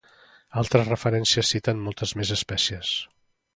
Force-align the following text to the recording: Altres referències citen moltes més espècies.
Altres 0.61 0.87
referències 0.91 1.53
citen 1.55 1.85
moltes 1.91 2.17
més 2.23 2.35
espècies. 2.39 2.97